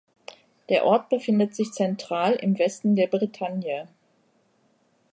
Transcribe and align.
Der 0.69 0.83
Ort 0.85 1.09
befindet 1.09 1.53
sich 1.55 1.73
zentral 1.73 2.33
im 2.33 2.57
Westen 2.57 2.95
der 2.95 3.05
Bretagne. 3.05 3.87